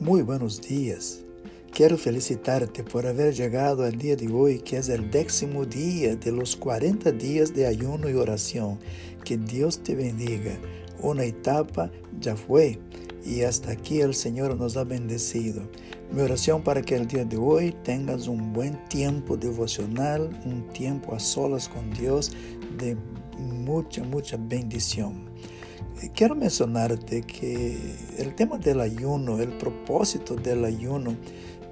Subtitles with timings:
[0.00, 1.20] Muy buenos días.
[1.70, 6.32] Quiero felicitarte por haber llegado al día de hoy, que es el décimo día de
[6.32, 8.78] los 40 días de ayuno y oración.
[9.26, 10.58] Que Dios te bendiga.
[11.02, 12.78] Una etapa ya fue
[13.26, 15.68] y hasta aquí el Señor nos ha bendecido.
[16.10, 21.14] Mi oración para que el día de hoy tengas un buen tiempo devocional, un tiempo
[21.14, 22.32] a solas con Dios
[22.78, 22.96] de
[23.38, 25.28] mucha, mucha bendición.
[26.14, 27.76] Quiero mencionarte que
[28.16, 31.14] el tema del ayuno, el propósito del ayuno,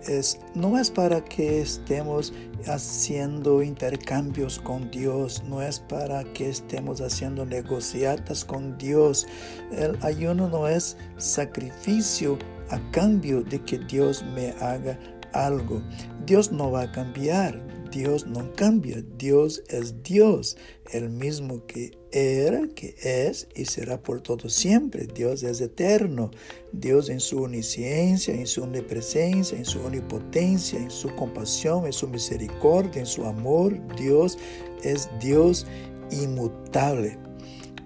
[0.06, 2.32] es, no es para que estemos
[2.66, 9.26] haciendo intercambios con Dios, no es para que estemos haciendo negociatas con Dios.
[9.72, 12.38] El ayuno no es sacrificio
[12.70, 14.98] a cambio de que Dios me haga
[15.32, 15.82] algo.
[16.26, 17.58] Dios no va a cambiar,
[17.90, 20.56] Dios no cambia, Dios es Dios,
[20.92, 25.06] el mismo que era, que es y será por todo siempre.
[25.06, 26.30] Dios es eterno,
[26.72, 32.08] Dios en su omnisciencia, en su omnipresencia, en su omnipotencia, en su compasión, en su
[32.08, 34.38] misericordia, en su amor, Dios
[34.82, 35.66] es Dios
[36.10, 37.18] inmutable.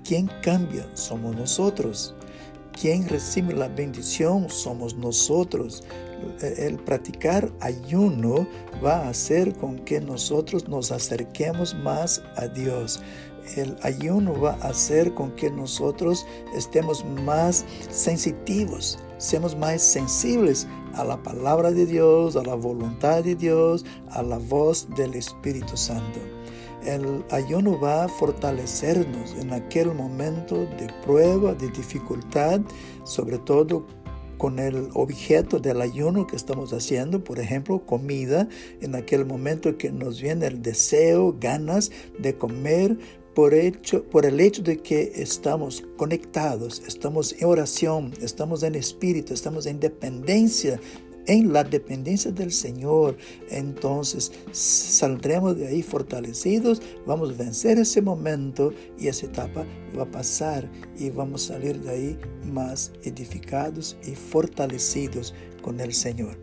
[0.04, 2.14] Quien cambia somos nosotros.
[2.80, 5.84] Quien recibe la bendición somos nosotros
[6.40, 8.46] el practicar ayuno
[8.84, 13.02] va a hacer con que nosotros nos acerquemos más a Dios.
[13.56, 21.04] El ayuno va a hacer con que nosotros estemos más sensitivos, seamos más sensibles a
[21.04, 26.20] la palabra de Dios, a la voluntad de Dios, a la voz del Espíritu Santo.
[26.84, 32.60] El ayuno va a fortalecernos en aquel momento de prueba, de dificultad,
[33.04, 33.86] sobre todo
[34.42, 38.48] con el objeto del ayuno que estamos haciendo, por ejemplo, comida,
[38.80, 42.98] en aquel momento que nos viene el deseo, ganas de comer,
[43.36, 49.32] por, hecho, por el hecho de que estamos conectados, estamos en oración, estamos en espíritu,
[49.32, 50.80] estamos en dependencia
[51.26, 53.16] en la dependencia del Señor,
[53.50, 59.64] entonces saldremos de ahí fortalecidos, vamos a vencer ese momento y esa etapa
[59.96, 60.68] va a pasar
[60.98, 66.38] y vamos a salir de ahí más edificados y fortalecidos con el Señor.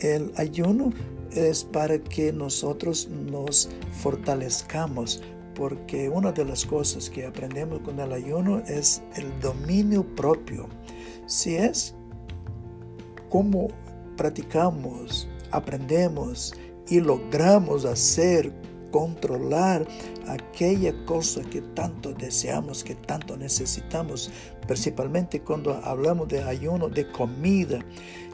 [0.00, 0.90] El ayuno
[1.32, 3.68] es para que nosotros nos
[4.02, 5.22] fortalezcamos
[5.54, 10.68] porque una de las cosas que aprendemos con el ayuno es el dominio propio.
[11.26, 11.94] Si es
[13.30, 13.68] como
[14.16, 16.54] practicamos, aprendemos
[16.88, 18.52] y logramos hacer,
[18.90, 19.86] controlar
[20.28, 24.30] aquella cosa que tanto deseamos, que tanto necesitamos,
[24.66, 27.80] principalmente cuando hablamos de ayuno, de comida.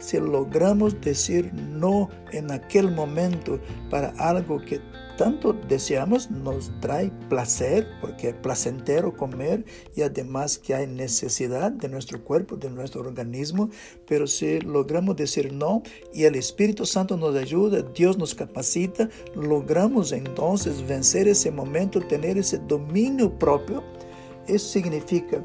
[0.00, 3.58] Si logramos decir no en aquel momento
[3.88, 4.80] para algo que
[5.20, 11.90] tanto deseamos, nos trae placer, porque es placentero comer y además que hay necesidad de
[11.90, 13.68] nuestro cuerpo, de nuestro organismo,
[14.08, 15.82] pero si logramos decir no
[16.14, 22.38] y el Espíritu Santo nos ayuda, Dios nos capacita, logramos entonces vencer ese momento, tener
[22.38, 23.84] ese dominio propio.
[24.46, 25.44] Eso significa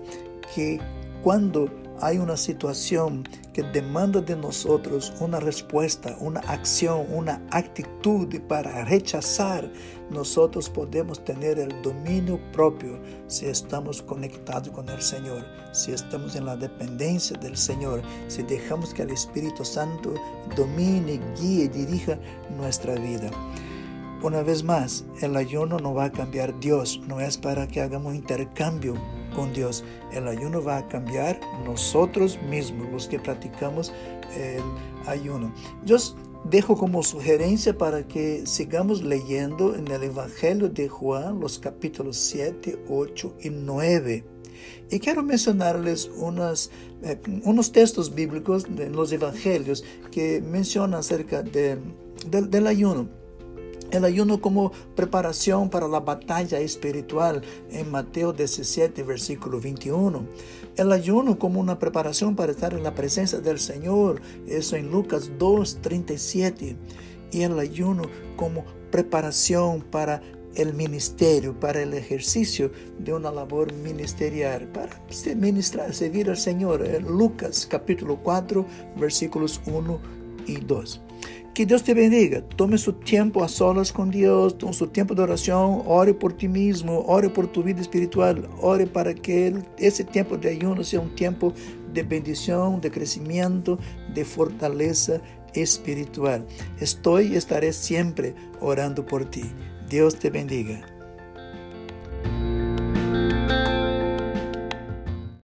[0.56, 0.80] que
[1.22, 1.70] cuando
[2.00, 9.72] hay una situación que demanda de nosotros una respuesta, una acción, una actitud para rechazar,
[10.10, 16.48] nosotros podemos tener el dominio propio si estamos conectados con el Señor, si estamos en
[16.48, 20.16] la dependencia del Señor, si dejamos que el Espíritu Santo
[20.58, 22.20] domine, guíe dirija
[22.58, 23.32] nuestra vida.
[24.22, 28.16] Una vez más, el ayuno no va a cambiar Dios, no es para que hagamos
[28.16, 28.96] intercambio
[29.36, 29.84] con Dios.
[30.12, 33.94] El ayuno va a cambiar nosotros mismos, los que practicamos
[34.36, 34.64] el
[35.08, 35.54] ayuno.
[35.84, 35.98] Yo
[36.46, 42.86] dejo como sugerencia para que sigamos leyendo en el Evangelio de Juan los capítulos 7,
[42.90, 44.26] 8 y 9.
[44.92, 46.10] Y quiero mencionarles
[47.04, 51.78] eh, unos textos bíblicos en los evangelios que mencionan acerca de,
[52.30, 53.10] del ayuno.
[53.96, 57.42] El ayuno como preparación para la batalla espiritual
[57.72, 60.28] en Mateo 17, versículo 21.
[60.76, 65.32] El ayuno como una preparación para estar en la presencia del Señor, eso en Lucas
[65.40, 66.76] 2, 37.
[67.32, 68.04] Y el ayuno
[68.36, 70.22] como preparación para
[70.56, 75.00] el ministerio, para el ejercicio de una labor ministerial, para
[75.38, 76.86] ministrar, servir al Señor.
[77.02, 78.66] Lucas capítulo 4,
[78.98, 80.00] versículos 1
[80.48, 81.05] y 2.
[81.54, 82.42] Que Dios te bendiga.
[82.42, 86.50] Tome su tiempo a solas con Dios, tome su tiempo de oración, ore por ti
[86.50, 91.16] mismo, ore por tu vida espiritual, ore para que ese tiempo de ayuno sea un
[91.16, 91.54] tiempo
[91.94, 93.80] de bendición, de crecimiento,
[94.14, 95.22] de fortaleza
[95.54, 96.46] espiritual.
[96.82, 99.44] Estoy y estaré siempre orando por ti.
[99.90, 100.95] Dios te bendiga.